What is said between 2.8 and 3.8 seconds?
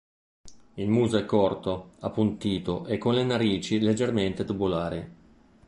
e con le narici